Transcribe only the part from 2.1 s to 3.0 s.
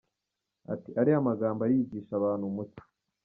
abantu umuco.